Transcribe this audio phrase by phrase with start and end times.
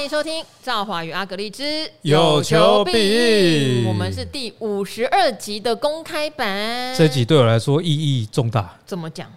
[0.00, 6.96] 欢迎收听《赵华与阿格丽之有求必应》，我们是第五十二集的公开版。
[6.96, 8.74] 这集对我来说意义重大。
[8.86, 9.30] 怎么讲？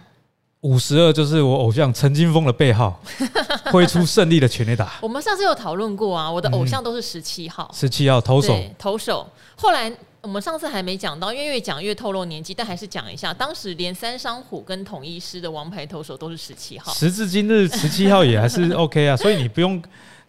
[0.62, 2.98] 五十二就是我偶像陈金峰的背号，
[3.70, 4.94] 挥出胜利的全垒打。
[5.02, 9.28] 我们上次有讨论过啊，我的偶像都是十七号，十七号投手，投手。
[9.56, 9.92] 后来
[10.22, 16.90] 我们上次还没讲到，因为越讲越透露年纪，但还是讲一下，当时连三商虎跟统一师的王牌投手都是十七号。
[16.94, 19.82] 时至今日，十七号也还是 OK 啊， 所以你不用。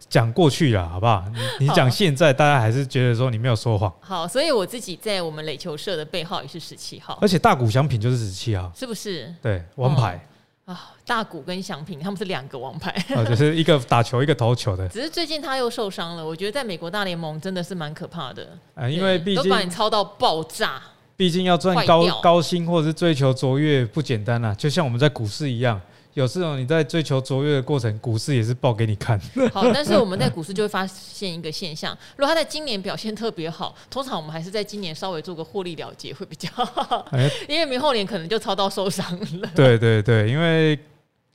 [0.08, 1.24] 讲过去了，好不好？
[1.58, 3.92] 你你讲现在，大家还是觉得说你没有说谎。
[4.00, 9.34] 好，所以我自己在我们垒球社的背号也是十七号，而且大谷翔平就是十七号，是不是？
[9.42, 10.24] 对，王牌
[10.64, 14.88] 啊、哦，大谷跟翔平他们是两个王牌，啊， 就是一个打球，一个投球的。
[14.88, 20.80] 只是最近他又受伤了，我觉得在美国大联盟真的是蛮可怕的啊，因为毕竟都把你操到爆炸，
[21.16, 25.80] 毕竟要赚高高薪或者是追求卓越不简单啊，就像我们在股市一样。
[26.16, 29.20] 有时候你在追求卓越的过程，股市也是报给你看。
[29.52, 37.06] 好，但是我们在股市就会发现一个现象：如果它在今年表现特别好，通常我们还是在今年稍微做个获利了结会比较好，
[37.46, 39.06] 因为明后年可能就操到受伤
[39.42, 39.50] 了。
[39.54, 40.78] 对对对，因为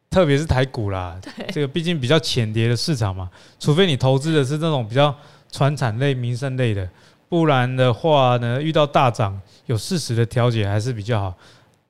[0.09, 1.15] 特别是台股啦，
[1.53, 3.29] 这个毕竟比较浅碟的市场嘛，
[3.59, 5.15] 除非你投资的是那种比较
[5.51, 6.89] 传产类、民生类的，
[7.29, 11.37] 不然的话呢，遇到大涨有适时的调节还是比较好。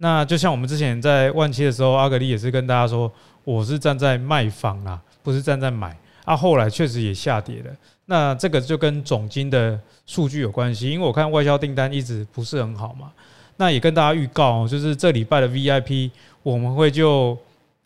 [0.04, 3.12] 那就像我们之前在万七的时候，阿格力也是跟大家说，
[3.44, 5.96] 我是站在卖方啊，不是站在买。
[6.26, 7.72] 啊，后来确实也下跌了。
[8.06, 13.12] 那这个就跟总金的数据有关系，因为我看外销订单一直不是很好嘛。
[13.58, 16.10] 那也跟大家预告，就是这礼拜的 VIP
[16.42, 17.38] 我们会就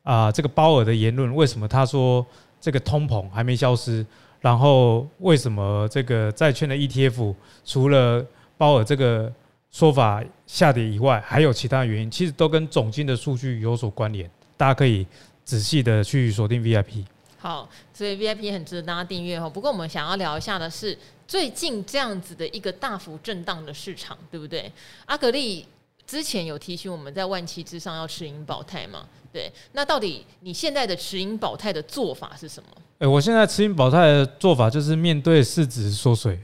[0.03, 2.25] 啊这个鲍尔的言论，为什么他说
[2.61, 4.05] 这个通膨还没消失？
[4.39, 8.25] 然后为什么这个债券的 ETF 除了
[8.57, 9.31] 鲍尔这个
[9.75, 14.29] 说法下跌以外，还有其他原因，其实都跟总金的数据有所关联。
[14.55, 15.05] 大家可以
[15.43, 17.03] 仔细的去锁定 VIP。
[17.37, 19.49] 好，所以 VIP 很值得大家订阅哦。
[19.49, 24.71] 不过我们想要聊一下的是，最近这样子的一个大幅震荡的市场，对不对？
[25.07, 25.65] 阿格力
[26.07, 29.05] 之前有提醒我们在万七之上要持盈保泰嘛？
[29.33, 32.69] 对，那到底你现在的持盈保泰的做法是什么？
[32.99, 36.39] 哎，我现在持盈保泰的做法就是面对市值缩水，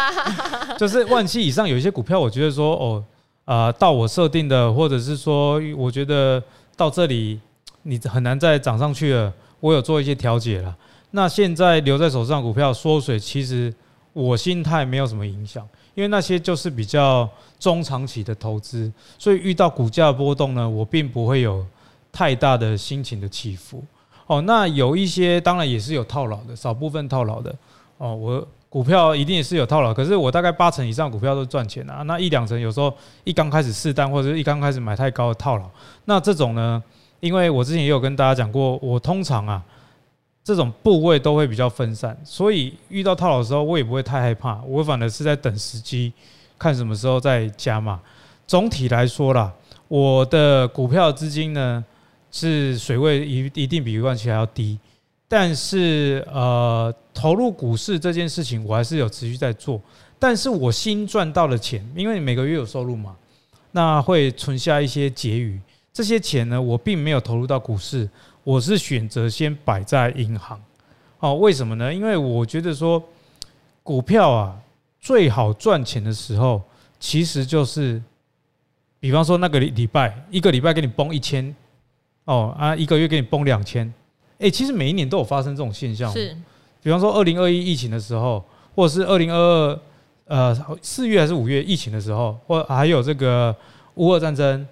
[0.78, 3.04] 就是万七以上有一些股票，我觉得说哦，
[3.44, 6.40] 啊、呃，到我设定的，或者是说，我觉得
[6.76, 7.40] 到这里
[7.82, 10.76] 你很难再涨上去了，我有做一些调节了。
[11.10, 13.74] 那现在留在手上股票缩水，其实
[14.12, 21.64] 我心态没有什么影响，因为那些就是比较中长期的投资，所以遇到股价波动呢，我并不会有
[22.10, 23.82] 太大的心情的起伏。
[24.26, 27.54] 哦，那有一些当然也是有套牢的，少部分套牢的。
[27.98, 32.02] 哦，我股票一定也是有套牢，可是我大概八成以上股票都赚钱啊。
[32.02, 32.92] 那一两成有时候
[33.24, 35.68] 一刚开始试单或者一刚开始买太高的套牢，
[36.06, 36.82] 那这种呢，
[37.20, 39.62] 因为我之前也有跟大家讲过，我通常啊
[40.44, 46.12] 这种部位都会比较分散，所以遇到套牢的时候我也不会太害怕，我反而是在等时机，
[46.58, 48.00] 看什么时候再加码。
[48.46, 49.52] 总体来说啦，
[49.88, 51.84] 我的股票资金呢。
[52.34, 54.78] 是水位一一定比万七还要低，
[55.28, 59.78] 但是呃，投入股市这件事情我还是有持续在做，
[60.18, 63.14] 但是我新赚到的钱，因为你每个月有收入嘛，
[63.72, 65.60] 那会存下一些结余，
[65.92, 68.08] 这些钱呢，我并没有投入到股市，
[68.44, 70.60] 我是选择先摆在银行。
[71.20, 71.92] 哦，为什么呢？
[71.92, 73.02] 因为我觉得说
[73.82, 74.56] 股票啊，
[75.00, 76.62] 最好赚钱的时候，
[76.98, 78.02] 其实就是，
[78.98, 81.54] 比方说那个礼礼拜，一个礼拜给你崩一千。
[82.24, 83.92] 哦啊，一个月给你崩两千，
[84.38, 86.08] 哎，其实每一年都有发生这种现象。
[86.12, 86.36] 是，
[86.80, 88.44] 比方说二零二一疫情的时候，
[88.76, 89.80] 或者是二零二二
[90.26, 93.52] 呃四月还是五月疫情的时候，或还有这个
[93.96, 94.64] 乌俄战争，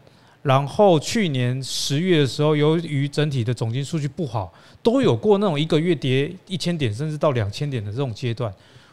[0.42, 4.52] 然后去年十月的时候，由于整体的总金数据不好，
[4.82, 8.52] 都有过那种一个月跌一千点甚至到两千点的这种阶段。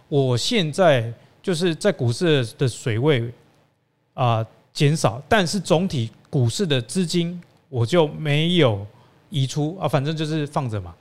[0.09, 3.31] 我现在就是在股市的水位
[4.13, 7.41] 啊减少，但是总体股市的资金。
[7.69, 8.87] 我就没有
[9.29, 10.95] 移出啊，反正就是放着嘛。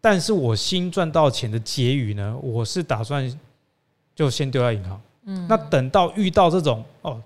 [0.00, 3.28] 但是我新赚到钱的结余呢，我是打算
[4.14, 5.02] 就先丢在银行。
[5.24, 7.20] 嗯，那等到遇到这种哦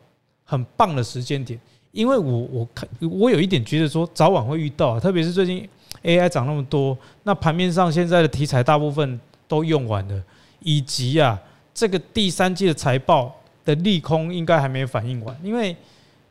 [0.45, 1.61] 很棒的时间点，
[1.95, 5.67] 因为我我看我有一点觉得说早晚会遇到，特别是最近
[6.03, 10.23] AI 涨那么多，那盘面上现在的题材大部分都用完了，
[10.59, 11.41] 以及啊
[11.73, 15.75] 这个第三季的财报的利空应该还没有反应完，因为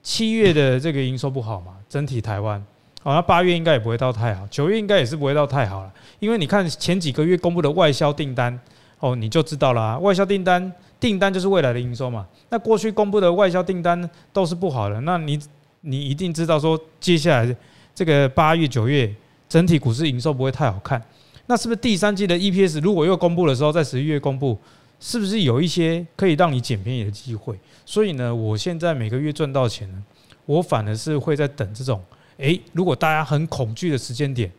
[0.03, 1.77] 七月的这个营收不好嘛。
[1.87, 2.59] 整体台湾，
[3.03, 8.59] 好，那八月应该也不会到太好，九月应该也是不会到太好了，因为你看前几个月公布的外销订单，
[8.99, 12.25] 哦，你就知道了，外销订单订单就是未来的营收嘛。
[12.49, 15.37] 那过去公布的外销订单都是不好的，那你
[15.81, 17.55] 你一定知道说接下来
[17.93, 19.13] 这个八月九月
[19.49, 21.03] 整体股市营收不会太好看，
[21.47, 24.57] 那是不是第三季的 EPS 如果又公布的时候，在十一月公布，
[24.97, 27.59] 是不是有一些可以让你捡便宜的机会？
[27.85, 30.01] 所以呢，我现在每个月赚到钱呢，
[30.45, 32.01] 我反而是会在等这种，
[32.37, 34.49] 诶，如果大家很恐惧的时间点，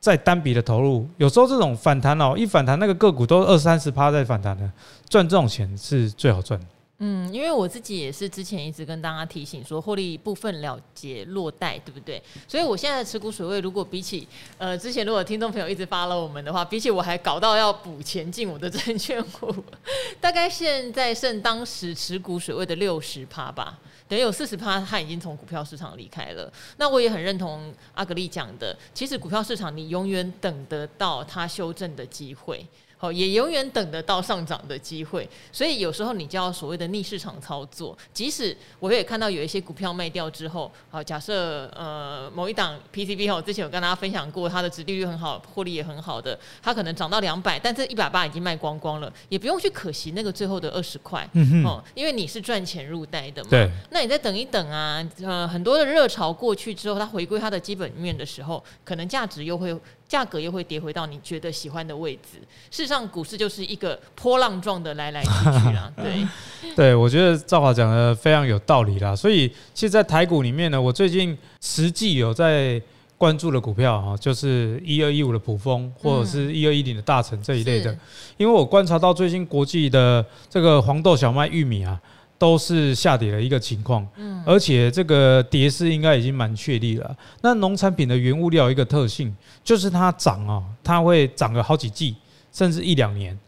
[0.00, 4.68] 再单笔的投入，有时候这种反弹哦，一反弹那个个股都二三十趴在反弹的，
[5.10, 6.66] 赚这种钱是最好赚的。
[7.02, 12.22] 嗯，因为我自己也是之前一直跟大家提醒说，获利部分了结落袋，对不对？
[12.46, 14.26] 所以我现在的持股水位，如果比起
[14.58, 19.54] 呃之前如果听众朋友一直发了我们的话，比起我还搞到要补钱进我的证券股，
[20.20, 23.78] 大概现在剩当时持股水位的六十趴吧，
[24.10, 26.52] 等有四十趴他已经从股票市场离开了。
[26.78, 32.66] 那我也很认同阿格丽讲的，其实股票市场你永远等得到它修正的机会。
[33.02, 37.96] 好，也永远等得到上涨的机会，所以有时候你就要所谓的逆市场操作。
[38.12, 53.48] 即使我也看到有一些股票卖掉之后，好，假设呃某一档 PCB 哈，之前有跟大家分享过，它的殖利率很好，获利也很好的，它可能涨到两百，但这一百八已经卖光光了，也不用去可惜那个最后的二十块，嗯哦，因为你是赚钱入袋的嘛。
[53.48, 53.70] 对。
[53.90, 59.74] 那你再等一等啊，呃，很多的热潮过去之后，它回归它的基本面的时候，可能价值又会。
[60.10, 62.40] 价格又会跌回到你觉得喜欢的位置。
[62.68, 65.88] 事实上，股市就是一个波浪状的来来去去啊。
[65.96, 66.26] 对，
[66.74, 69.14] 对我觉得赵华讲的非常有道理啦。
[69.14, 72.82] 所以，其实，在台股里面呢，我最近实际有在
[73.16, 77.96] 关注的股票啊，就是一二一五的普丰，或者是一二一零的大成这一类的。
[78.36, 82.00] 因为我观察到最近国际的这个黄豆、小麦、玉米啊。
[82.40, 87.14] 都是下跌的一个情况，嗯，而且这个跌势应该已经蛮确立了。
[87.42, 92.16] 那农产品的原物料一个特性就是它涨啊，它会涨个好几季，
[92.50, 93.38] 甚至一两年。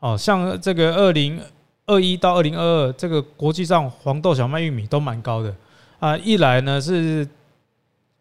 [0.00, 1.40] 哦，像这个二零
[1.86, 5.54] 二一到二零二二，这个国际上黄豆、小麦、玉米都蛮高的
[6.00, 6.16] 啊。
[6.18, 7.24] 一来呢是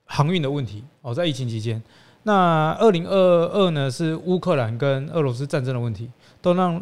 [0.06, 1.82] 航运的问题哦，在疫情期间，
[2.22, 6.08] 那二零二二呢是乌克兰跟俄罗斯战争的问题，
[6.40, 6.80] 都让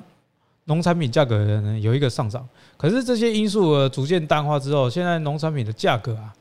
[0.67, 2.47] 农产品价格呢有一个上涨。
[2.77, 6.31] 可是这些因素逐渐淡化之后，现在农产品的价格啊，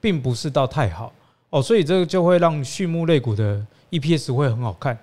[0.00, 1.12] 并不是到太好
[1.50, 4.98] 哦，所以这个就会让畜牧类股的 EPS 会很好看。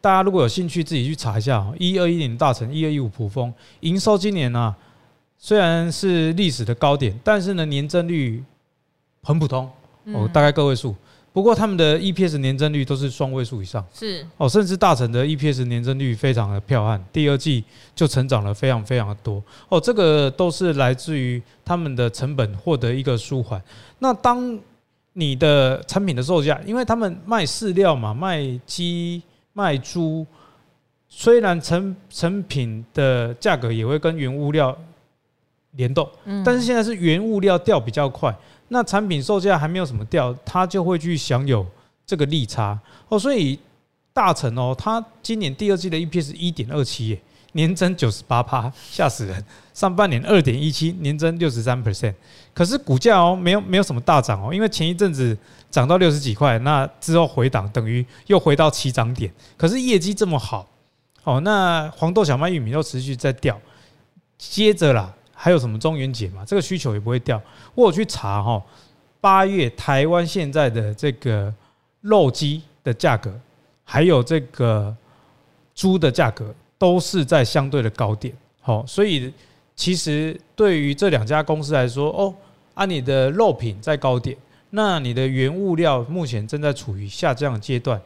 [0.00, 1.74] 大家如果有兴趣，自己去查一下哦。
[1.78, 4.74] 一二一零大成，一二一五普丰，营收今年呢
[5.38, 8.44] 虽然是历史的高点，但是呢年增率
[9.22, 9.68] 很普通
[10.12, 10.94] 哦，大概个位数。
[11.32, 14.26] 不过他们的 EPS 年增率都是双位数以上，是。
[14.38, 17.62] 哦，甚至大成的 EPS 年增率非常的彪悍，第二季
[17.94, 19.42] 就成长了非常非常的多。
[19.68, 23.62] 哦，这个都是来自于他们的成本获得一个舒缓。
[24.00, 24.58] 那当
[25.12, 29.22] 你的产品的售价，因为他们卖饲料嘛，卖鸡
[29.52, 30.26] 卖猪，
[31.08, 34.76] 虽然成成品的价格也会跟原物料
[35.72, 36.08] 联动，
[36.44, 38.34] 但是现在是原物料掉比较快。
[38.68, 41.66] 那产品售价还没有什么掉，它就会去享有
[42.06, 42.78] 这个利差
[43.08, 43.18] 哦。
[43.18, 43.58] 所以
[44.12, 47.18] 大成哦，它今年第二季的 EPS 一点二七，
[47.52, 49.44] 年增九十八趴，吓死人。
[49.72, 52.12] 上半年二点一七，年增六十三 percent。
[52.52, 55.36] 可是股价哦，没有没有什么大涨哦，因为前一阵子
[55.70, 59.32] 涨到六十几块，那之后回档，等于又回到起涨点。
[59.56, 60.68] 可是业绩这么好
[61.24, 63.58] 哦，那黄豆、小麦、玉米又持续在掉，
[64.36, 65.14] 接着啦。
[65.40, 66.44] 还有什么中元节嘛？
[66.44, 67.40] 这个需求也不会掉。
[67.76, 68.60] 我有去查哈，
[69.20, 71.54] 八月台湾现在的这个
[72.00, 73.32] 肉鸡的价格，
[73.84, 74.94] 还有这个
[75.76, 78.36] 猪的价格，都是在相对的高点。
[78.60, 79.32] 好，所以
[79.76, 82.34] 其实对于这两家公司来说，哦，
[82.74, 84.36] 啊，你的肉品在高点，
[84.70, 88.00] 那你的原物料目前正在处于下降阶段。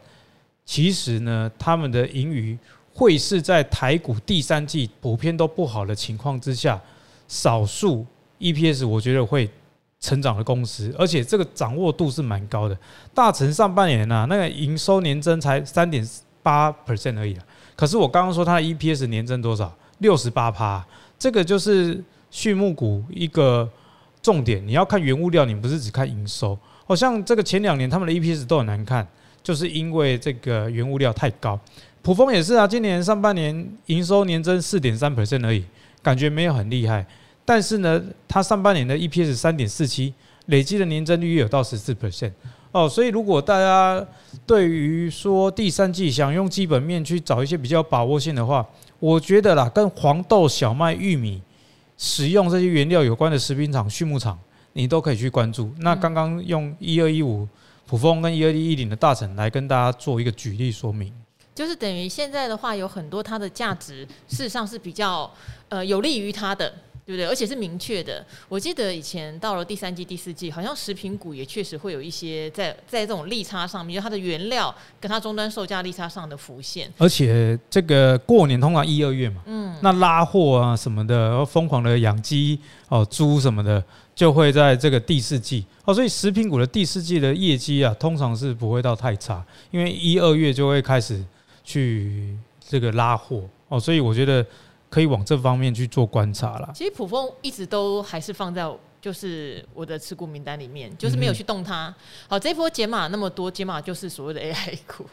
[0.65, 2.55] 其实呢，他们的盈余
[2.93, 6.79] 会是在台股第三季普遍都不好的情况之下。
[7.27, 8.05] 少数
[8.39, 9.49] EPS 我觉得会
[9.99, 12.77] 成长的公司，而且这个掌握度是蛮高的。
[13.13, 16.05] 大成上半年啊，那个营收年增才三点
[16.41, 17.43] 八 percent 而已啊。
[17.75, 19.73] 可是我刚刚说它的 EPS 年增多少？
[19.99, 20.85] 六十八趴。
[21.17, 23.69] 这个就是畜牧股一个
[24.21, 24.65] 重点。
[24.67, 26.57] 你要看原物料，你不是只看营收。
[26.85, 29.07] 好像这个前两年他们的 EPS 都很难看，
[29.41, 31.57] 就是因为这个原物料太高。
[32.01, 35.63] 普丰也是啊，今年上半年营收年增四点三 percent 而已。
[36.03, 37.03] 感觉没有很厉害，
[37.45, 40.13] 但是呢，它上半年的 EPS 三点四七，
[40.47, 42.33] 累计的年增率也有到十四 percent
[42.73, 42.87] 哦。
[42.87, 44.05] 所以如果大家
[44.45, 48.67] 对于说第三季想用基本面去找一些比较把握性的话，
[48.99, 51.41] 我觉得啦，跟黄豆、小麦、玉米
[51.97, 54.37] 使用这些原料有关的食品厂、畜牧场，
[54.73, 55.71] 你都可以去关注。
[55.79, 57.47] 那刚刚用一二一五
[57.87, 61.13] 普丰跟一二一零的大成来跟大家做一个举例说明。
[61.55, 65.31] 就是等于现在的话，有很多它的价值，事实上是比较
[65.69, 66.73] 呃有利于它的
[67.05, 67.27] 对不对？
[67.27, 68.25] 而且是明确的。
[68.47, 76.91] 我记得以前到了第三季、第四季，好像食品股也确实会有一些在在这种利差上面，就它的原料跟它终端售价利差上的浮现。
[76.97, 82.57] 而且这个过年通常一二月嘛，嗯，那拉货啊什么的，然后疯狂的养鸡
[82.87, 83.83] 哦、猪什么的，
[84.15, 91.21] 就会在这个第四季哦，所以食品股的第四季的业绩啊，通常是不会到太差，因为一二月就会开始
[91.63, 94.45] 去这个拉货哦，所以我觉得。
[94.93, 96.71] 可以往这方面去做观察了。
[96.75, 98.63] 其实普丰一直都还是放在
[99.03, 101.93] 就是我的持股名单里面，就是没有去动它。
[102.25, 105.05] 好，这一波解码那么多，解码就是所谓的 AI 股。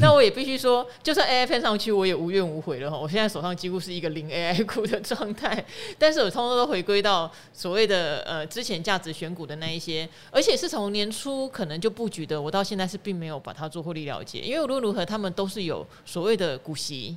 [0.00, 2.96] 那我也必须说，就算 AI 喷上去，我也无怨无悔了哈。
[2.96, 5.62] 我现在手上几乎是一个零 AI 股的状态，
[5.98, 17.14] 但是我通通都回归到所谓的呃之前价值选股的那一些，而且是从年初可能就布局的，我到现在是并没有把它做获利了结，因为无论如何他们都是有所谓的股息。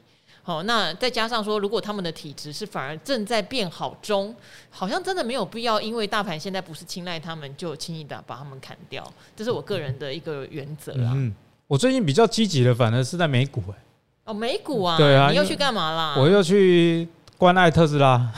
[0.47, 4.33] 好，那再加上说，如果他们的体质是反而正在变好中，
[4.69, 9.05] 好像真的没有必要，因为大盘现在不是青睐他们，就轻易的把他们砍掉。
[9.35, 11.11] 这是我个人的一个原则啊。
[11.13, 11.35] 嗯，
[11.67, 13.75] 我最近比较积极的，反而是在美股哎。
[14.23, 14.95] 哦，美股啊？
[14.95, 15.29] 对啊。
[15.29, 16.15] 你又去干嘛啦？
[16.17, 17.05] 我又去
[17.37, 18.31] 关爱特斯拉。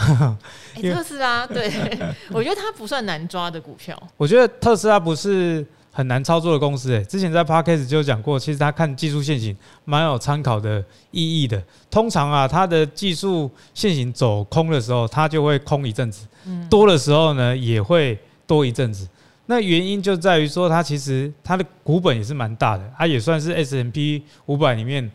[0.78, 1.72] 欸、特斯拉，对，
[2.34, 3.96] 我觉得它不算难抓的股票。
[4.18, 5.64] 我觉得特斯拉不是。
[5.92, 9.56] 很难操作的公司，诶，之前在 Podcast 就讲过，其实他看技术线型
[9.86, 11.62] 蛮有参考的意义的。
[11.90, 16.26] 通常啊，它的技术线型走空的时候，它就会空一阵子；
[16.70, 19.08] 多的时候呢，也会多一阵子。
[19.48, 25.12] 那原因就在于说，它其实它的股本也是蛮大的，它也算是 S M P 五百里面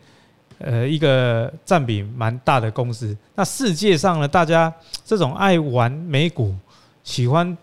[0.59, 3.17] 呃一个占比蛮大的公司。
[3.33, 4.71] 那世界上呢，大家
[5.05, 6.53] 这种爱玩美股，
[7.03, 7.57] 喜欢。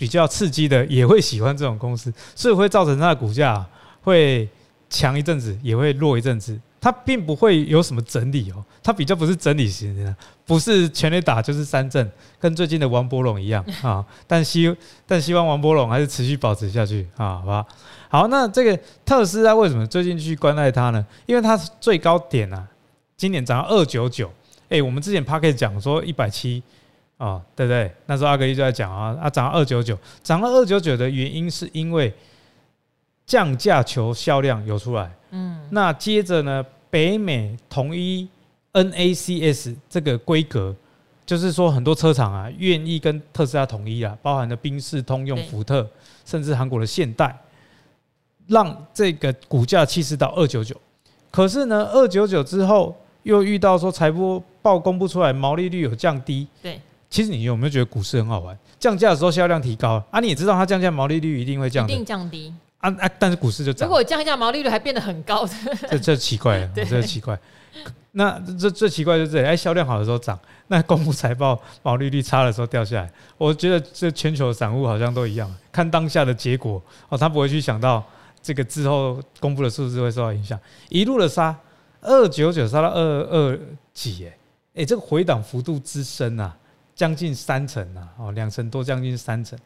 [0.00, 3.62] 比较刺激的也会喜欢这种公司，所以会造成它的股价
[4.00, 4.48] 会
[4.88, 6.58] 强一阵子，也会弱一阵子。
[6.80, 10.16] 它并不会有什么整理哦，它比较不是整理型的，
[10.46, 14.02] 不是全力打就是三振，跟最近的王柏融一样 啊。
[14.26, 14.74] 但希
[15.06, 17.66] 但希望王柏融还是持续保持下去啊，好吧？
[18.08, 21.04] 好，那这个特斯拉为什么最近去关爱它呢？
[21.26, 22.66] 因为它最高点啊，
[23.18, 24.32] 今年涨到二九九。
[24.70, 26.62] 哎，我们之前 Podcast 讲说一百七。
[27.20, 27.92] 哦，对不对？
[28.06, 32.10] 那时候阿格力就在讲啊，啊，涨到二九九，涨到二九九的原因是因为
[33.26, 38.26] 降价球销量有出来，嗯，那接着呢，北美统一
[38.72, 40.74] NACS 这个规格，
[41.26, 45.86] 就是说很多车厂啊愿意跟特斯拉统一啊，包含了宾士、通用、福特，
[46.24, 47.38] 甚至韩国的现代，
[48.46, 50.74] 让这个股价气势到二九九。
[51.30, 54.10] 可是呢，二九九之后又遇到说财
[54.62, 56.80] 报公布出来，毛利率有降低，对。
[57.10, 58.56] 其实你有没有觉得股市很好玩？
[58.78, 63.10] 降价的时候销量提高啊，你也知道它降价毛利率一定会降，一定降低啊啊！
[63.18, 63.88] 但是股市就涨。
[63.88, 65.46] 如果降价毛利率还变得很高，
[65.90, 67.38] 这这奇怪 了，这奇怪。
[68.12, 70.38] 那这最奇怪就是这里，哎，销量好的时候涨，
[70.68, 73.12] 那公布财报毛利率差的时候掉下来。
[73.36, 78.02] 我觉得这全球的散户好像都一样，看当下的结果哦，他不会去想到
[78.42, 81.56] 这个之后公布的数字会受到影响，一路的杀
[82.00, 83.58] 二九九杀到二二
[83.92, 86.56] 几，哎哎，这个回档幅度之深啊！
[87.00, 89.58] 将近三成啊，哦，两成多，将近三成。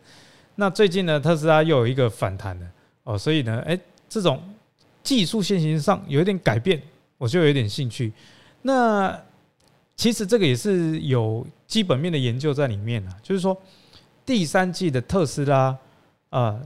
[0.54, 2.66] 那最近呢，特斯拉又有一个反弹了，
[3.02, 3.76] 哦，所以呢，哎，
[4.08, 4.40] 这种
[5.02, 6.80] 技术线型上有一点改变，
[7.18, 8.12] 我就有点兴趣。
[8.62, 9.20] 那
[9.96, 13.60] 其实这个也是有基本面的研究在里面啊，就是说
[14.24, 15.76] 第三季的特斯拉
[16.30, 16.60] 啊，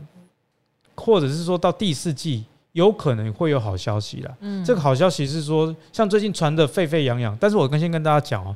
[0.94, 4.36] 或者是说到第四季，有可能会有好消息了。
[4.40, 8.54] 嗯，这个好消息是说，像最近传的沸沸扬扬，但是我跟先跟大家讲哦。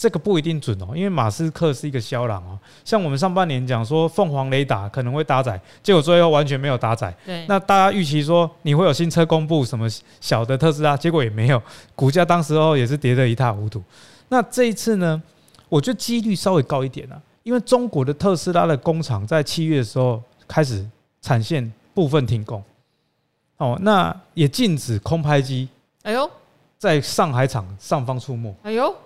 [0.00, 2.58] 这个不一定准哦，因为马斯克是一个肖狼哦。
[2.86, 7.14] 像我们上半年讲说凤凰雷达可能会搭载，结果最后完全没有搭载。
[7.26, 7.44] 对。
[7.46, 9.86] 那大家预期说你会有新车公布，什么
[10.18, 11.62] 小的特斯拉，结果也没有，
[11.94, 13.82] 股价当时候也是跌得一塌糊涂。
[14.30, 15.22] 那这一次呢，
[15.68, 20.82] 我觉得几率稍微高一点啊，因为中国的特斯拉的工厂在七月的时候开始
[21.20, 22.64] 产线部分停工，
[23.58, 25.68] 哦，那也禁止空拍机。
[26.04, 26.30] 哎呦，
[26.78, 28.56] 在上海厂上方出没。
[28.62, 28.96] 哎呦。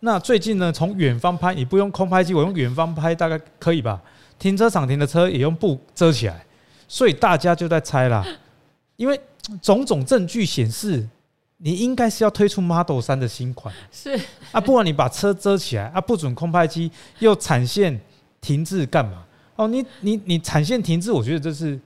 [0.00, 4.00] 那最近呢，从远方拍，你不用空拍机，我用远方拍，大概可以吧？
[4.38, 6.44] 停车场停的车也用布遮起来，
[6.86, 8.24] 所以大家就在猜啦。
[8.96, 9.18] 因为
[9.62, 11.08] 种种证据显示，
[11.56, 14.18] 你应该是要推出 Model 三的新款，是
[14.52, 17.98] 啊，不然你把车遮起来啊，不准空拍机，又产线
[18.40, 19.24] 停滞干嘛？
[19.56, 21.80] 哦，你你你产线停滞，我觉得这是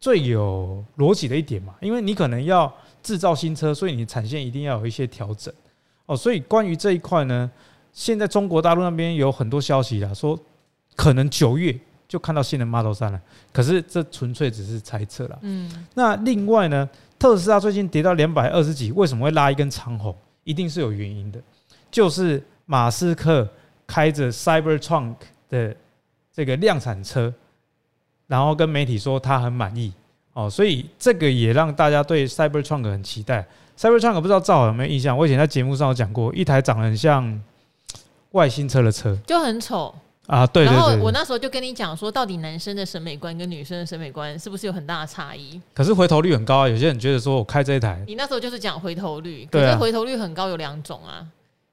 [0.00, 5.52] 最有逻辑的一点嘛，因为你可能要制造新车，所以你产线一定要有一些调整。
[6.08, 7.50] 哦，所以关于这一块呢，
[7.92, 10.38] 现在中国大陆那边有很多消息啦，说
[10.96, 13.20] 可能九月就看到新的 Model 三了。
[13.52, 15.38] 可是这纯粹只是猜测了。
[15.42, 15.86] 嗯。
[15.92, 16.88] 那另外呢，
[17.18, 20.16] 特斯拉最近跌到两百二十几，为什么会拉一根长红？
[20.44, 21.38] 一定是有原因的，
[21.90, 23.46] 就是马斯克
[23.86, 25.14] 开着 Cybertruck
[25.50, 25.76] 的
[26.32, 27.30] 这个量产车，
[28.26, 29.92] 然后跟媒体说他很满意
[30.32, 33.46] 哦，所以这个也让大家对 Cybertruck 很期待。
[33.78, 35.16] Cybertruck 不知道赵好有没有印象？
[35.16, 37.40] 我以前在节目上有讲过，一台长得很像
[38.32, 39.94] 外星车的车，就很丑
[40.26, 40.44] 啊。
[40.48, 45.60] 对，对，对，然后我那时候就跟你讲说，到底男生的审美观跟女生的审美观是不是有很大的差异？
[45.72, 51.24] 可是回头率很高啊，有些人觉得说我开这一台，你那时候就是讲回头率， 可是回头率很高有两种啊，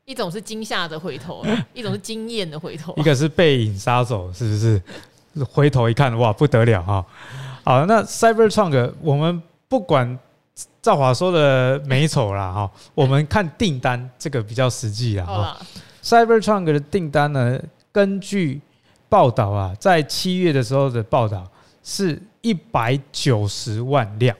[0.05, 1.43] 一种是惊吓的回头，
[1.74, 4.79] 一种是惊艳的回头，一个是背影杀手，是不是？
[5.51, 7.05] 回头一看，哇，不得了哈！
[7.63, 10.19] 好，那 Cybertruck 我们不管。
[10.86, 15.58] 赵华说的美丑啦哈， 我们看订单这个比较实际啦哈。
[16.04, 17.60] Cybertruck 的订单呢，
[17.92, 18.62] 根据
[19.10, 21.44] 报道啊，在七月的时候的报道
[21.84, 24.38] 是一百九十万辆，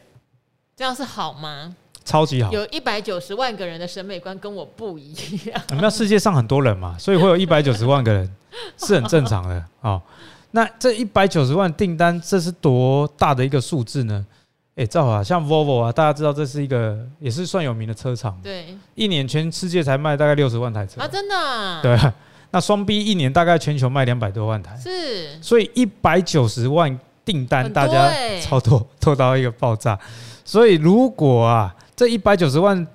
[0.76, 1.76] 这样是好吗？
[2.04, 5.14] 超级好，有一百九十万个人的审美观跟我不一
[5.46, 5.60] 样。
[5.70, 8.32] 我们要世界上很多人嘛，所以会有 一百九十万个人
[8.78, 10.00] 是很正常的啊。
[10.52, 14.24] 那这一百九十万订单，这是多大的一个数字呢？
[14.76, 21.80] 哎，赵华，像 Volvo 啊，大家知道这是一个也是算有名的车厂，对，一年全世界才卖大概六十万台车啊，真的、啊？
[21.82, 21.98] 对，
[22.52, 28.12] 那双 B 一年大概全球卖两百多万台，是，所以一百九十万订单，大家
[28.44, 29.98] 超多，多到一个爆炸。
[30.44, 32.86] 所以如果啊，这一百九十万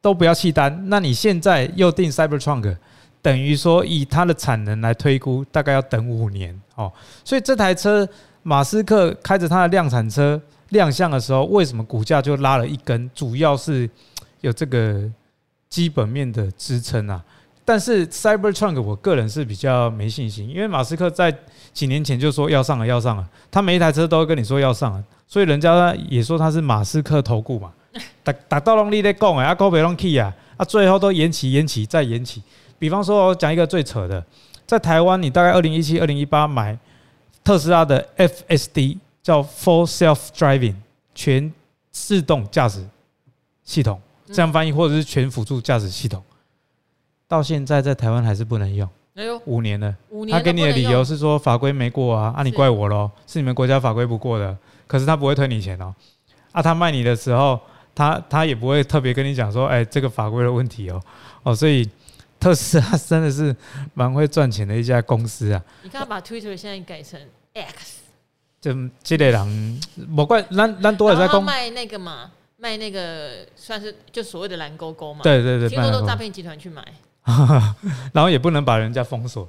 [0.00, 2.76] 都不要弃单，那你现在又订 Cybertruck，
[3.22, 6.92] 等于说以它的产能来推估，大概要等五年哦。
[7.24, 8.08] 所以这台车，
[8.42, 10.42] 马斯克开着他的量产车。
[10.70, 13.08] 亮相的时候，为什么股价就拉了一根？
[13.14, 13.88] 主要是
[14.40, 15.02] 有这个
[15.68, 17.22] 基本面的支撑啊。
[17.64, 21.32] 但是 Cybertruck 我个人是比较没信心，因为马斯克在
[21.72, 27.70] 几年前就说要上了，要上了，他每一台车都会跟你说要上了，所以人家也说他是马斯克投顾嘛。
[28.24, 32.42] 达达到拢你在讲哎，啊高北拢去啊，啊最后都延期、延期再延期。
[32.78, 34.24] 比方说，我讲一个最扯的，
[34.66, 36.76] 在台湾你大概二零一七、二零一八买
[37.44, 38.98] 特斯拉的 FSD。
[39.22, 40.76] 叫 Full Self Driving
[41.14, 41.52] 全
[41.90, 42.86] 自动驾驶
[43.62, 46.22] 系统，这样翻译或者是全辅助驾驶系统，
[47.28, 48.88] 到现在在台湾还是不能用。
[49.16, 50.36] 哎呦，五年了，五年。
[50.36, 54.56] 他给你的理由是说法规没过啊，啊你怪我喽，是你们国家法规不过的。
[54.86, 55.94] 可是他不会退你钱哦，
[56.52, 57.60] 啊他卖你的时候，
[57.94, 61.02] 他他也不会特别跟你讲说，哎这个法规的问题哦
[61.42, 61.88] 哦，所以
[62.38, 63.54] 特斯拉真的是
[63.94, 65.62] 蛮会赚钱的一家公司啊。
[65.82, 67.20] 你看，把 Twitter 现在改成
[67.52, 67.99] X。
[68.60, 75.20] 就这类人，莫怪咱咱多也在讲卖那个嘛，卖那个算是就所谓的蓝勾勾嘛。
[75.22, 76.84] 对对对，听说都诈骗集团去买，
[78.12, 79.48] 然后也不能把人家封锁，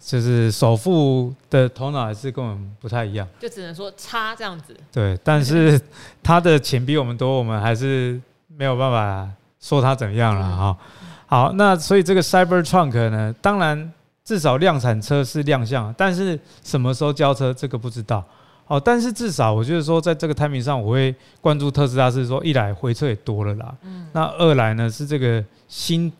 [0.00, 4.76] 就是首富的头脑还是跟我们不太一样，就只能说差这样子。
[4.92, 5.80] 对，但是
[6.22, 9.28] 他的钱比我们多，我们还是没有办法
[9.60, 10.78] 说他怎么样了哈。
[11.26, 13.92] 好，那所以这个 Cyber Trunk 呢，当然。
[14.28, 18.22] 至少量产车是亮相，但是什么时候交车这个不知道。
[18.66, 26.12] 哦，但是至少我就是说，在这个 timing 上，我会关注特斯拉，是说一来回车也多了啦，嗯那二来呢是这个新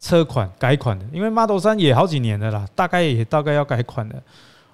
[0.00, 4.16] 车款改款的，因为 Model 三也好几年了啦，大概也大概要改款了。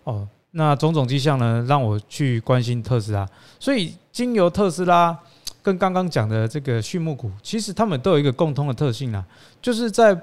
[0.04, 3.28] 哦，那种种迹象呢，让我去关心特斯拉。
[3.60, 5.14] 所以经由特斯拉
[5.62, 9.22] 跟刚刚讲的这个畜牧股，其实他们都有一个共通的特性啊，
[9.60, 10.18] 就是在。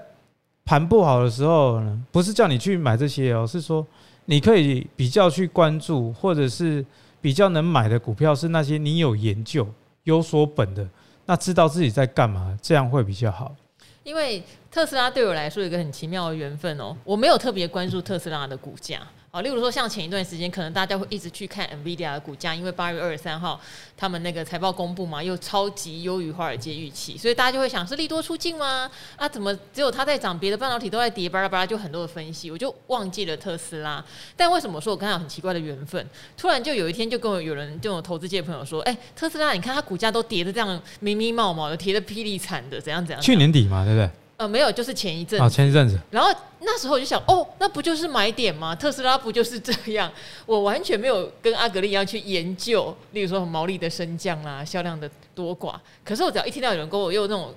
[0.69, 3.83] 盘不好的时候呢，不是叫你去买这些哦，是说
[4.25, 6.85] 你可以比较去关注，或者是
[7.19, 9.67] 比较能买的股票是那些你有研究、
[10.03, 10.87] 有所本的，
[11.25, 13.55] 那知道自己在干嘛，这样会比较好。
[14.03, 18.99] 因为特斯拉对我来说有一个很奇妙的缘分哦，我没有特别关注特斯拉的股价。
[19.31, 23.61] 好，例如说像前一段时间，可能大家会一直去看 NVIDIA 的股价，因为八月二十三号
[23.95, 28.89] 他们那个财报公布嘛，又超级优于华尔街预期，所以大家就会想是利多出尽吗？
[29.15, 31.29] 啊，怎么只有它在涨，别的半导体都在跌？
[31.29, 34.03] 巴拉巴拉，就很多的分析，我就忘记了特斯拉。
[34.35, 36.03] 但为什么说我跟他有很奇怪的缘分？
[36.35, 43.21] 突然就有一天就跟我有人，就有投资界朋友说，哎、特斯拉，你看它股价都跌的这样咪咪冒冒的，跌的霹雳惨的，怎样怎样？
[43.21, 44.09] 去年底嘛，对不对？
[44.39, 45.43] 呃，没有，就是前一阵子。
[45.45, 45.99] 哦，前一阵子。
[46.09, 48.73] 然后那时候我就想，哦，那不就是买点吗？
[48.73, 50.09] 特斯拉不就是这样？
[50.45, 55.75] 我完全没有跟阿格力一样去研究，例如说毛利的升降啊，销量的多寡。
[56.05, 57.53] 可是我只要一听到有人跟我用那种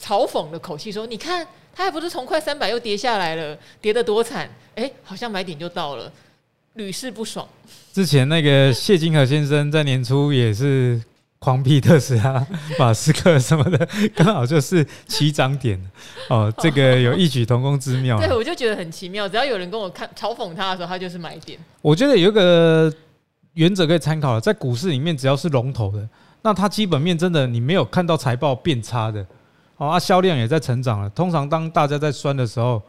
[0.00, 4.50] 嘲讽的口气说，你看，它还不是从快三百又跌下来了，跌得多惨？
[4.76, 6.10] 哎，好像买点就到了，
[6.72, 7.46] 屡试不爽。
[7.92, 10.98] 之前那个谢金河先生在年初也是。
[11.44, 12.42] 狂批特斯拉、
[12.80, 15.78] 马斯克什么的，刚好就是起涨点
[16.30, 16.50] 哦。
[16.56, 18.18] 这个有异曲同工之妙。
[18.18, 19.28] 对，我就觉得很奇妙。
[19.28, 21.58] 只要有人跟我看嘲讽他的时候，他就是买点。
[21.82, 22.90] 我觉得有一个
[23.52, 26.08] 原则可以参考，在股市里面，只要是龙头的，
[26.40, 29.26] 那它基本面真的你没有看到财报变差的，
[29.76, 31.10] 哦，啊，销量也在成长了。
[31.10, 32.82] 通常当大家在酸的时候，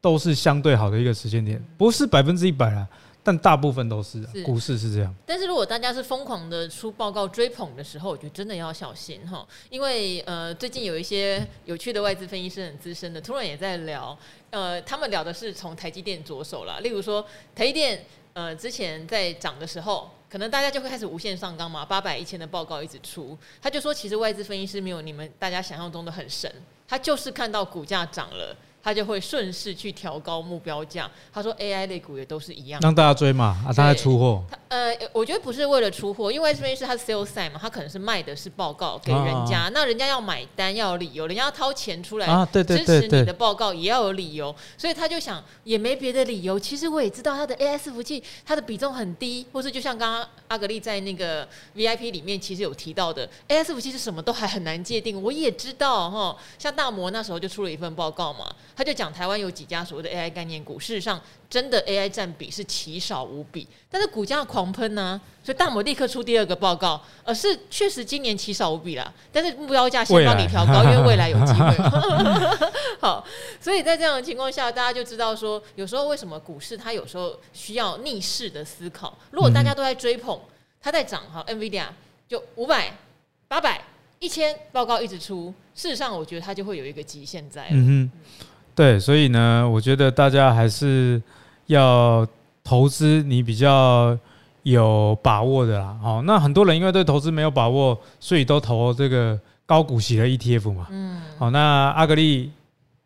[0.00, 2.86] 都是相对好的一个时间点，不是百分之一百啊。
[3.26, 5.12] 但大部分都是，啊，是股市是这样。
[5.26, 14.16] 但是如果大家是疯狂的出报告追捧的时候，我觉得真的要小心哈，因为呃，最近有一些有趣的外资分析师很资深的，突然也在聊，
[14.50, 26.48] 呃，他们聊的是从台积电着手了，例如说台积电呃之前在涨的时候，可能大家就会开始无限上纲嘛，八百一千的报告一直出，他就说其实外资分析师没有你们大家想象中的很神，
[26.86, 28.56] 他就是看到股价涨了。
[28.86, 31.10] 他就会顺势去调高目标价。
[31.32, 34.44] 他说 AI 类股也都是一样，让大家追嘛啊，他在出货。
[34.68, 46.56] 呃，我觉得不是为了出货，因为这边是他 sales side 嘛，他可能是卖的是报告给人家，啊、那人家要买单要有理由，人家要掏钱出来支持你的报告也要有理由，所以他就想也没别的理由。
[46.60, 51.44] 其实我也知道他的 AI 伺服器它的比重很低，或是就像刚刚阿格力在那个
[51.74, 55.20] VIP 里面其实有提到的，AI 伺服器是什么都还很难界定。
[55.20, 58.46] 我也知道哈，像大摩那时候就出了一份报告嘛。
[58.76, 71.74] 他就讲台湾有几家所谓的 AI 概念股，事实上真的 AI 占比是奇少无比，但是股价狂喷呢、啊，所以大摩立刻出第二个报告，而是确实今年奇少无比啦，但是目标价先帮你调高，因为未来有机会。
[73.00, 73.26] 好，
[73.58, 79.16] 所以在这样的情况下，大家就知道说，有时候为什么股市它有时候需要逆势的思考。
[79.30, 80.38] 如果大家都在追捧，
[80.82, 81.86] 它在涨哈，NVIDIA
[82.28, 82.94] 就五百、
[83.48, 83.82] 八百、
[84.18, 87.68] 一千报告一直出，事实上我觉得它就会有一个极限在。
[87.70, 88.10] 嗯哼。
[88.76, 91.20] 对，所以呢，我觉得大家还是
[91.64, 92.28] 要
[92.62, 94.16] 投资你比较
[94.64, 95.96] 有把握的啦。
[96.02, 100.86] 好，那很多人因为对投资没有把握，所以都投这个高股息的 ETF 嘛。
[100.90, 101.22] 嗯。
[101.38, 102.52] 好，那阿格力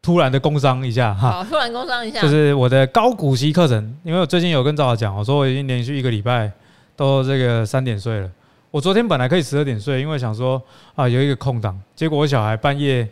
[0.02, 1.30] 突然的工商一下哈。
[1.30, 2.20] 好，突然工商一下。
[2.20, 6.50] 就是我的高股息课程，因为我最近有跟赵老讲，我说我已经连续一个礼拜
[6.96, 8.28] 都这个三点睡了。
[8.72, 10.60] 我昨天本来可以十二点睡，因为想说
[10.96, 13.08] 啊有一个空档，结果我小孩半夜。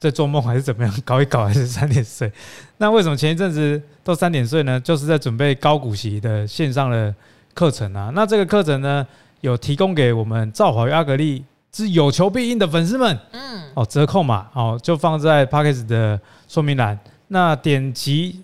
[0.00, 0.94] 在做梦还是怎么样？
[1.04, 2.30] 搞一搞还是三点睡？
[2.76, 4.78] 那为什么前一阵子都三点睡呢？
[4.80, 7.12] 就是在准备高股息的线上的
[7.52, 8.12] 课程啊。
[8.14, 9.04] 那这个课程呢，
[9.40, 13.18] 有提供给我们赵华与阿格力之有求必应的粉丝们。
[13.32, 16.98] 嗯，哦，折扣码哦，就放在 Podcast 的说明栏。
[17.26, 18.42] 那点击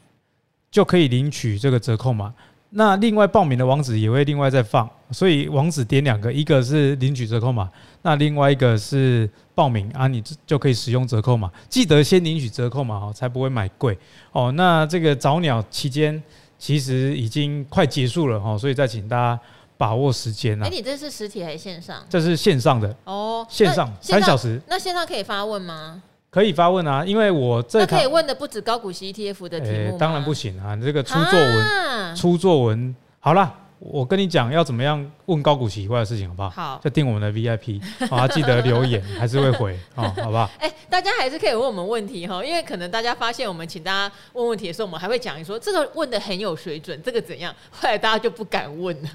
[0.71, 2.35] 就可以领取这个折扣码。
[2.77, 7.71] 那另外报名的网址也会另外再放，所以网址点两个，一个是领取折扣码，
[8.03, 11.49] 那另外一个是报名啊，你就可以使用折扣码。
[11.69, 13.97] 记得先领取折扣码哦，才不会买贵
[14.33, 14.51] 哦。
[14.53, 16.21] 那这个早鸟期间
[16.59, 19.41] 其实已经快结束了哦，所以再请大家
[19.77, 20.67] 把握时间啊。
[20.67, 22.05] 哎，你这是实体还是线上？
[22.11, 24.61] 这是线上的哦，线上三小时。
[24.67, 26.03] 那线上可以发问吗？
[26.35, 33.55] 可以发问啊，因为我这那可以问的不止高股息 ETF 的题目、欸、当然不行啊，你这个出作文，啊、出作文好了。
[33.87, 36.49] 我跟你讲要怎么样问高股息以外的事情，好不好？
[36.49, 37.79] 好，就定我们的 VIP，
[38.11, 40.51] 啊，记得留言， 还是会回，啊，好不好？
[40.59, 47.55] 哎，大家还是可以问我们问题哈，因为可能大家发现我们请大家问问题的时候，我们还会讲一说这个问的很有水准，这个怎样？
[47.71, 49.09] 后来大家就不敢问了，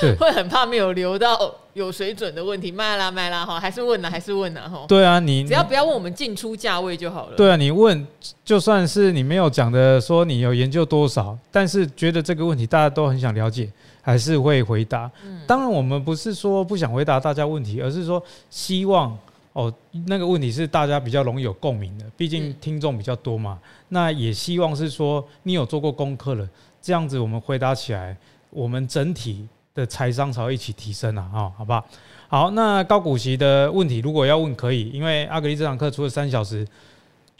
[0.00, 4.84] 对， 会很怕没有留到有水准的问题，卖啦卖啦哈，还是问了还是问了哈。
[4.86, 7.36] 对啊，你只要不要问我们进出价位就好了。
[7.36, 8.06] 对啊，你问
[8.44, 13.68] 就算是你没有讲的说你有研究多少，但是觉得这个问题大家都很想了解。
[14.02, 15.10] 还是会回答。
[15.46, 19.16] 当然，我们不是说不想回答大家问题，而是说希望
[19.54, 19.72] 哦，
[20.06, 22.04] 那个问题是大家比较容易有共鸣的。
[22.16, 23.58] 毕竟听众比较多嘛。
[23.88, 26.46] 那也希望是说你有做过功课了，
[26.82, 28.16] 这样子我们回答起来，
[28.50, 31.30] 我们整体的财商才会一起提升啊！
[31.32, 31.86] 哈，好不好？
[32.28, 36.66] 好，那高股息的问题如果要问可以，因为阿格力这堂课除了三小时。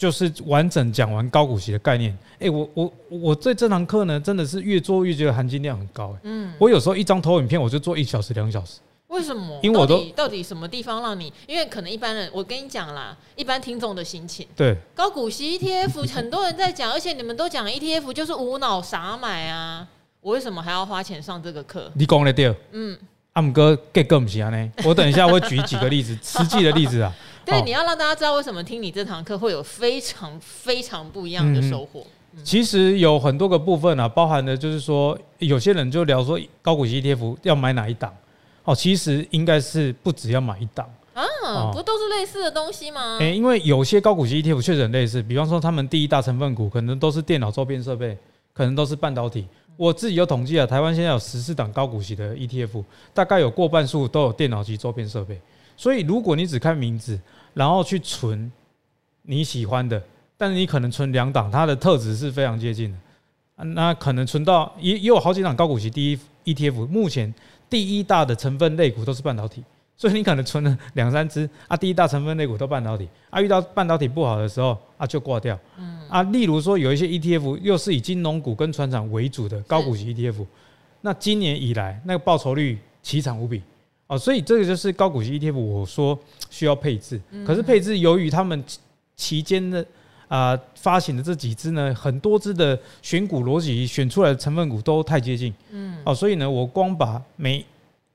[0.02, 2.12] 就是完整讲完高股息的概念。
[2.40, 6.12] 哎，我我我对这堂课呢，真的是越做越觉得含金量很高。
[6.24, 8.80] 嗯，我有时候一张投影片我就做一小时、两小时。
[9.06, 9.60] 为什么？
[9.62, 11.32] 因为我都到底，到底什么地方让你？
[11.46, 14.44] 因为可能一般人，我跟你讲啦，一般听众的心情。
[14.56, 14.76] 对。
[14.92, 19.86] 高股息 ETF 很多人在讲，而且你们都讲 ETF 就是无脑傻买啊，
[20.20, 21.88] 我为什么还要花钱上这个课？
[21.94, 22.52] 你讲的对。
[22.72, 22.98] 嗯。
[23.34, 24.72] 阿姆哥给更不行呢？
[24.84, 27.14] 我等一下会举几个例子， 实际的例子啊。
[27.44, 32.05] 对，你要让大家知道为什么听你这堂课会有非常非常不一样的收获。
[32.42, 38.14] 其实有很多个部分啊，包含的就是说，有些人就聊说高股息 ETF 要买哪一档？
[38.64, 43.18] 哦，其实应该是不只要买一档啊，不都是类似的东西吗？
[43.18, 48.16] 诶，因为有些高股息 ETF 确实很类似，比方说他们第一大成分股可能都是电脑周边设备，
[48.55, 49.46] 可能都是半导体。
[49.76, 55.38] 我自己有统计啊，台湾现在有十四档高股息的 ETF，大概有过半数都有电脑及周边设备。
[55.82, 57.18] 所以，如果你只看名字，
[57.54, 58.48] 然后去存
[59.22, 60.00] 你喜欢的，
[60.36, 67.34] 但是你可能存两档，它的特质是非常接近的，那可能存到也也有好几档高股息第一 ETF，目前
[67.68, 69.64] 第一大的成分类股都是半导体，
[69.96, 75.58] 所以你可能存了 两三只啊，第一大成分类股都半导体啊，遇到半导体不好的时候啊就挂掉，
[76.08, 80.46] 啊，例如说有一些 ETF 又是以金融股跟传产为主的高股息 ETF，
[81.00, 83.60] 那今年以来那个报酬率奇惨无比
[84.06, 86.18] 哦，所以这个就是高股息 ETF，我说
[86.50, 88.62] 需要配置，可是配置由于他们
[89.16, 89.84] 期间的
[90.28, 97.64] 啊发行的这几支呢，很多只的选股逻辑选出来的成分股都太接近，嗯，哦，所以呢，我光把每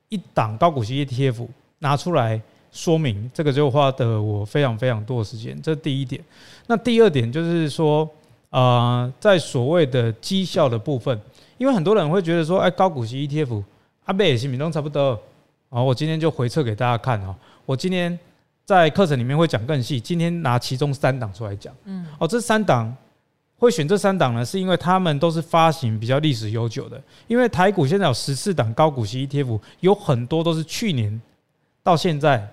[0.08, 1.46] 一档高股息 ETF
[1.78, 2.40] 拿出来。
[2.70, 6.22] 说明这个就花的我非常非常多的时间，这是第一点。
[6.66, 8.08] 那第二点就是说，
[8.50, 11.18] 呃，在所谓的绩效的部分，
[11.56, 13.64] 因为很多人会觉得说，哎，高股息 ETF
[14.04, 15.18] 阿贝也是比都差不多。
[15.70, 17.36] 好，我今天就回测给大家看哈。
[17.66, 18.18] 我今天
[18.64, 21.74] 在课程里面会讲更细，今天拿其中三档出来讲。
[21.84, 22.94] 嗯，哦，这三档
[23.58, 27.00] 会选这三档呢，是因为他们都是发行比较历史悠久的。
[27.26, 31.20] 因为台股现在有十四档高股息 ETF，有很多都是去年
[31.82, 32.48] 到现在。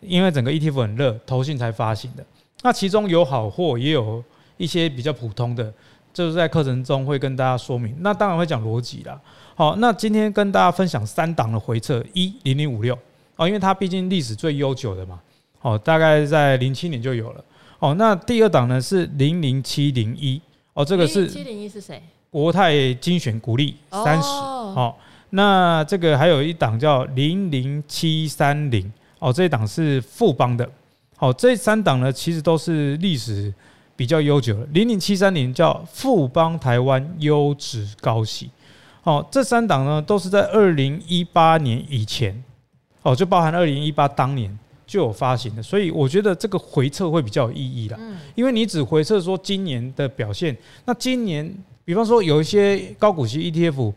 [0.00, 2.22] 因为整个 ETF 很热，投信才发行的。
[2.60, 4.22] 那其中有好货，也有
[4.58, 5.72] 一些比较普通的，
[6.14, 7.94] 就是在课程中会跟大家说明。
[7.98, 9.20] 那当然会讲逻辑啦。
[9.54, 12.98] 好，那今天跟大家分享三档的回撤，一零零五六
[13.36, 15.20] 哦，因为它毕竟历史最悠久的嘛。
[15.60, 17.44] 哦，大概在零七年就有了。
[17.80, 20.40] 哦，那第二档呢是零零七零一
[20.72, 22.02] 哦，这个是七零一是谁？
[22.30, 24.28] 国泰精选股利三十。
[24.28, 24.94] 哦，
[25.30, 28.90] 那这个还有一档叫零零七三零。
[29.20, 30.68] 哦，这一档是富邦的，
[31.16, 33.50] 好，这三档呢其实都是历史
[33.96, 34.66] 比较悠久了。
[34.72, 38.50] 零零七三零叫富邦台湾优质高息，
[39.02, 42.42] 好，这三档呢都是在二零一八年以前，
[43.02, 47.98] 哦，就包含二零一八当年就有发行的，所以我觉得这个回测会比较有意义啦。
[48.34, 51.54] 因为你只回测说今年的表现，那今年
[51.84, 53.92] 比方说有一些高股息 ETF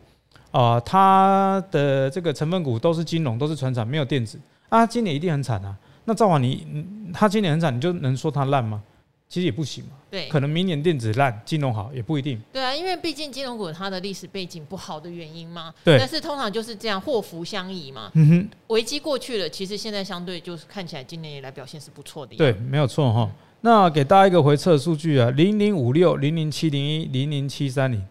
[0.52, 4.40] 啊，它的这个成分股都是金融，都是船产，没有电子。
[4.70, 5.74] 啊，今年一定很惨啊！
[6.04, 6.68] 那赵华，你
[7.14, 8.84] 他今年很惨，你就能说他烂吗？
[9.30, 9.92] 其实也不行嘛。
[10.10, 12.42] 对，可能明年电子烂，金融好也不一定。
[12.54, 15.74] 对啊，因为毕竟金融股它的历史背景不好的原因嘛。
[15.84, 15.98] 对。
[15.98, 18.10] 但是通常就是这样，祸福相依嘛。
[18.14, 18.50] 嗯哼。
[18.68, 22.36] 危机过去了，其实现在相对就是看起来今年以来表现是不错的。
[22.38, 23.30] 对，没有错哈。
[23.62, 28.02] 那给大家一个回测数据啊：零零五六、零零七零一、零零七三零。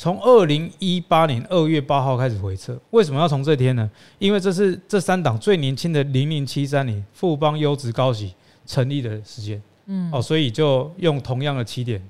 [0.00, 3.90] 从二零一八年二月八号开始回测，为什么要从这天呢？
[4.20, 8.32] 因为这是这三档最年轻的零零七三零富邦优质高息
[8.64, 12.00] 成立的时间，嗯，哦，所以就用同样的起点。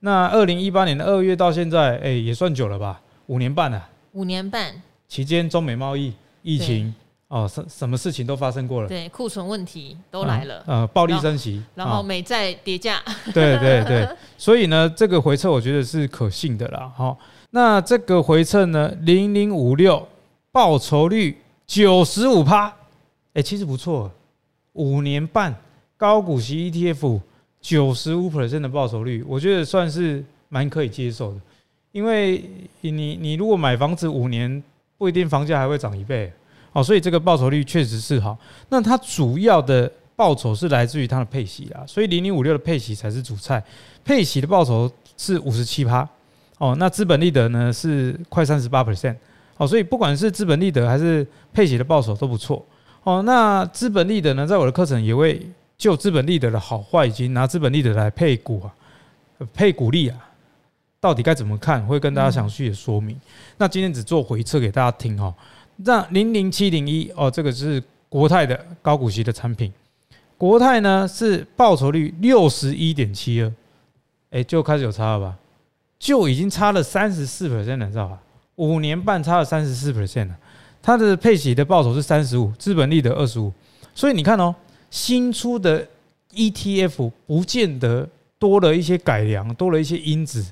[0.00, 3.00] 那二零一八年的二月到现在，哎，也算久了吧？
[3.26, 3.88] 五年半了。
[4.12, 4.74] 五年半
[5.08, 6.92] 期间，中美贸易、疫情，
[7.28, 8.88] 哦，什什么事情都发生过了。
[8.88, 10.62] 对，库存问题都来了。
[10.66, 13.00] 呃，暴力升级，然后美债跌价。
[13.32, 14.08] 对对对。
[14.36, 16.92] 所以呢，这个回撤我觉得是可信的啦。
[16.96, 17.16] 好，
[17.50, 20.06] 那这个回撤呢，零零五六
[20.50, 22.74] 报酬率九十五趴，
[23.34, 24.10] 哎，其实不错，
[24.72, 25.54] 五年半
[26.02, 27.20] 高股息 ETF
[27.60, 31.40] 九十五 percent 的报酬率，我觉得算是蛮可以接受的。
[31.92, 32.42] 因为
[32.80, 34.60] 你你如果买房子五年，
[34.98, 36.32] 不一定房价还会涨一倍，
[36.72, 38.36] 哦，所以这个报酬率确实是好。
[38.68, 43.62] 那它主要的报酬是来自于它的配息啊，所以零零五六的配息才是主菜。
[44.04, 46.08] 配息的报酬是五十七趴，
[46.58, 49.14] 哦，那资本利得呢是快三十八 percent，
[49.56, 52.66] 哦，所以不管是资本利得还是配息的报酬都不错，
[53.04, 55.40] 哦，那资本利得呢，在我的课程也会
[55.82, 58.72] 就资本利得的好坏，以及拿资本利得来配股啊，
[59.52, 60.16] 配股利啊，
[61.00, 63.20] 到底该怎么看，会跟大家详细的说明。
[63.56, 65.34] 那今天只做回测给大家听哈，
[65.78, 69.72] 那零零七零一哦，这个是国泰的高股息的产品，
[70.38, 73.52] 国泰呢是报酬率六十一点七二。
[74.30, 75.36] 哎，就开始有差了吧？
[75.98, 78.20] 就已经差了三十四 percent 了，知道吧？
[78.54, 80.38] 五年半差了三十四 percent 了。
[80.80, 83.52] 它的配息的报酬是三十五，资本利得二十五。
[83.96, 84.54] 所以你看哦，
[84.92, 85.88] 新出的
[86.34, 88.06] ETF 不见得
[88.38, 90.44] 多了一些改良，多了一些因子，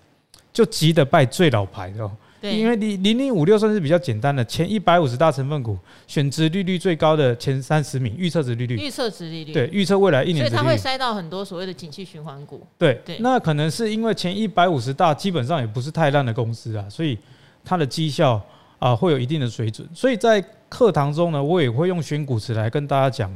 [0.50, 2.10] 就急得拜最老牌哦。
[2.40, 5.76] 对，因为你零零五六算是比较简单的，前一百五十大成分股，
[6.06, 12.66] 选值利率最高的前三十名，预测值利率，预测值利率，对，预测未来一年，所以它会塞到很多所谓的景气循环股。
[12.78, 17.18] 对对，那可能是因为前一百五十大基本上也不是太烂的公司啊，所以
[17.62, 18.40] 它的绩效
[18.78, 19.86] 啊会有一定的水准。
[19.94, 23.30] 所以在课堂中呢，我也会用选股池来跟大家讲，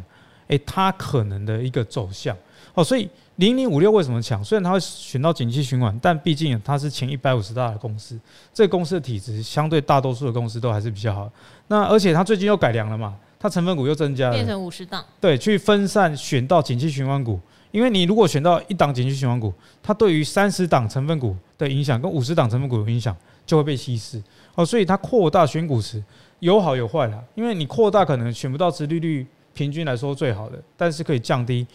[0.56, 2.36] 诶，它可能的一个走向
[2.74, 3.08] 哦，所以。
[3.38, 4.44] 零零五六为什么强？
[4.44, 8.16] 虽然它会选到景气循环，但毕竟它是前一百五十大的公司，
[8.52, 11.28] 这个公司的体质相对大多数的公司都还是比较好。
[11.66, 15.04] 那而且它最近又改良了嘛，它成分股又增加了，变成五十档。
[15.20, 17.40] 对，去分散选到景气循环股。
[17.72, 24.22] 因为你如果选到一档景气循环股，它对于三十档成分股的影响跟五十档成分股的影响就会被稀释
[24.54, 24.64] 哦。
[24.64, 26.00] 所以它扩大选股池
[26.38, 27.20] 有好有坏啦。
[27.34, 31.66] 因为你扩大可能选不到殖利率平均来说最好的，但是可以降低。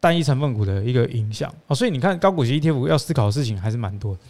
[0.00, 1.74] 单一成分股的一个影响哦。
[1.74, 4.20] 所以你看高股息 ETF 要思考的事情还是蛮多的。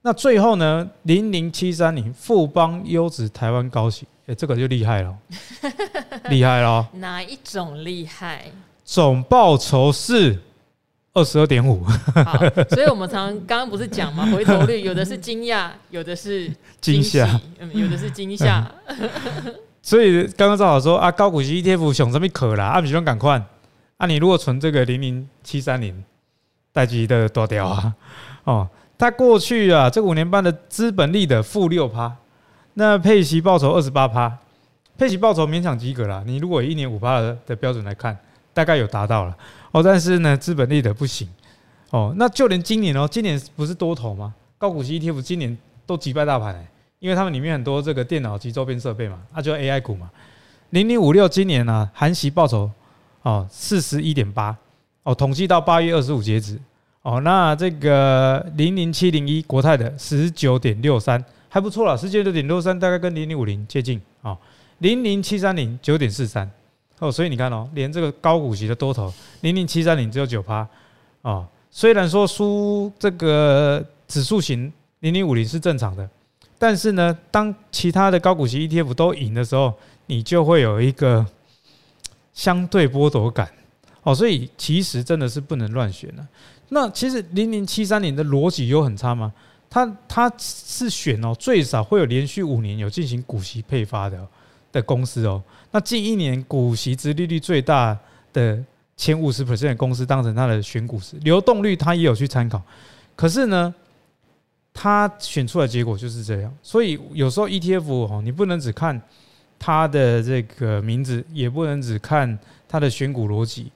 [0.00, 5.14] 那最后呢，零零七三零富邦优质台湾高息，哎，这个就厉害了，
[6.30, 6.88] 厉害了。
[6.94, 8.46] 哪一种厉害？
[8.86, 10.38] 总报酬是
[11.12, 11.84] 二十二点五。
[12.70, 14.24] 所以我们常常刚刚不是讲吗？
[14.32, 18.66] 回头率有的是惊讶，有的是 惊吓，嗯，有的是惊吓。
[19.82, 22.66] 所以刚刚正好说啊，高股息 ETF 熊什么可啦？
[22.66, 23.44] 啊，不喜欢赶快
[23.98, 24.06] 啊！
[24.06, 26.02] 你如果存这个零零七三零，
[26.72, 27.94] 代级的多掉啊，
[28.44, 28.68] 哦。
[28.96, 32.14] 它过去啊，这五年半的资本利的负六趴，
[32.74, 34.38] 那配息报酬二十八趴，
[34.96, 36.22] 配息报酬勉强及格啦。
[36.24, 38.16] 你如果以一年五趴的标准来看，
[38.54, 39.36] 大概有达到了
[39.72, 39.82] 哦。
[39.82, 41.28] 但是呢，资本利得不行
[41.90, 42.14] 哦。
[42.16, 44.32] 那就连今年哦，今年不是多头吗？
[44.56, 46.68] 高股息 ETF 今年都击败大盘哎，
[47.02, 50.08] 因为他们里面很多这个电脑及周边设备嘛，那、就 AI 股嘛。
[50.70, 52.70] 零零五六今年呢、啊，含息报酬
[53.22, 54.56] 哦四十一点八
[55.02, 56.56] 哦，统计到八月二十五截止。
[57.02, 64.38] 哦，那这个零零七零一国泰的十九点六三还不错了，十九点六三大概跟零零五零接近哦。
[64.78, 66.48] 零零七三零九点四三
[67.00, 70.64] 哦，所以你看哦，连这个高股息的多头零零七三零只有九趴
[71.22, 71.44] 哦。
[71.68, 76.08] 虽然说输这个指数型零零五零是正常的，
[76.62, 79.74] 但是呢，当其他的高股息 ETF 都赢的时候，
[80.06, 81.26] 你就会有一个
[82.32, 83.50] 相对剥夺感
[84.04, 84.14] 哦。
[84.14, 86.24] 所以其实真的是不能乱选的。
[86.68, 89.32] 那其实零零七三年的逻辑有很差吗？
[89.68, 94.24] 它它是选哦，最少会有连续五年有进行股息配发的
[94.70, 95.42] 的公司哦。
[95.72, 97.98] 那近一年股息殖利率最大
[98.32, 98.56] 的
[98.96, 102.62] 前五十 percent 的公司当成它的选股时，流动率它也有去参考。
[103.16, 103.74] 可是呢，
[104.74, 106.54] 它选出来结果就是这样。
[106.62, 109.00] 所以有时候 ETF 哦，你不能只看
[109.58, 113.70] 它的这个名字，也不能只看它的选股逻辑，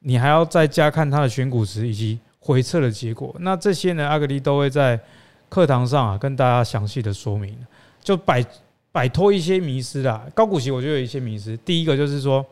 [0.00, 2.18] 你还要再加看它的选股值以及。
[2.38, 4.96] 回测的结果，那这些呢，阿格力都会在
[5.48, 7.52] 课堂上啊跟大家详细的说明，
[8.00, 8.40] 就摆
[8.92, 10.24] 摆脱一些迷思啦。
[10.32, 12.46] 高股息我就有一些迷思，第一个就是说，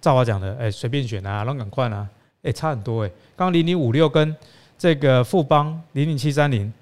[0.00, 2.08] 照我讲的，哎、欸，随便选啊，乱赶快啊，
[2.44, 3.14] 哎、差很多哎、欸。
[3.36, 4.34] 刚零零五六跟
[4.78, 6.72] 这个富邦零零七三零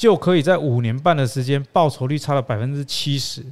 [0.00, 3.44] 就可以在五年半的时间报酬率差了百分之七十，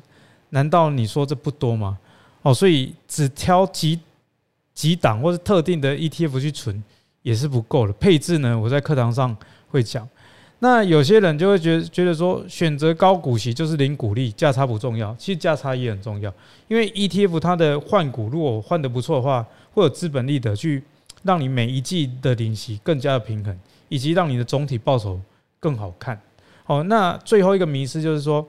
[0.49, 1.99] 难道你说这不多吗？
[2.41, 4.01] 哦，所以只挑几
[4.73, 6.83] 几档或是特定的 ETF 去存。
[7.21, 9.37] 也是不够的配置呢，我在课堂上
[9.69, 10.09] 会讲。
[10.61, 15.15] 那有些人就会觉得觉得说，选择高股息就是零股利，价差不重要。
[15.17, 16.33] 其实价差也很重要，
[16.69, 20.83] 因为 ETF 它的换股如果换得不错的话，会有资本利得去
[21.23, 23.55] 让你每一季的领息更加的平衡，
[23.91, 25.21] 以及让你的总体报酬
[25.61, 26.19] 更好看。
[26.69, 28.47] 哦，那最后一个迷思就是说，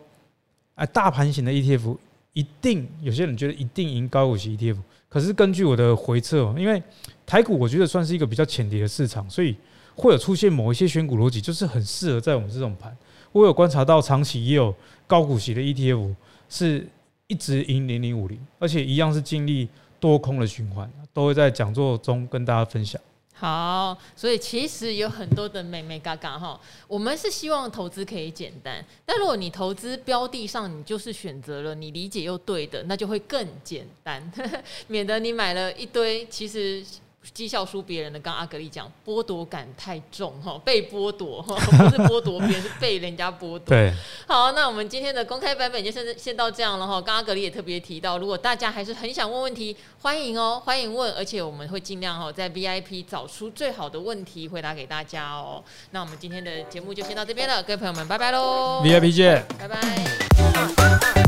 [0.76, 1.98] 哎，大盘型的 ETF
[2.34, 4.76] 一定有些人觉得一定赢高股息 ETF。
[5.08, 6.84] 可是根据我的回测，因为
[7.26, 9.56] 台股我觉得算是一个比较浅碟的市场，所以
[9.96, 12.96] 会有出现某一些选股逻辑，就是很适合在我们这种盘。
[13.32, 14.76] 我有观察到长期也有
[15.08, 16.14] 高股息的 ETF
[16.50, 16.86] 是
[17.28, 23.00] 一直赢零零五零，而且一样是经历多空的循环，都会在讲座中跟大家分享。
[23.40, 34.32] 好，所以其实有很多的美眉嘎嘎哈，我们是希望投资可以简单，但如果你投资标的上你就是选择了你理解又对的，那就会更简单，
[34.88, 36.86] 免得你买了一堆其实。
[37.34, 43.60] 绩效输别人的，刚阿格力讲，剥夺感太重哈，被剥夺哈， 不是剥夺别人，是被人家剥夺。
[43.60, 43.94] 对，
[44.28, 47.02] 好，那我们今天的公开版本就先先到这样了哈。
[47.02, 55.64] 刚阿格力也特别提到，如果大家还是很想问问题，欢迎哦，欢迎问，而且我们会尽量哈在 VIP 找出最好的问题回答给大家哦。
[55.92, 61.19] 那我们今天的节目就先到这边了，各位朋友们，拜拜喽！VIP 见，拜拜。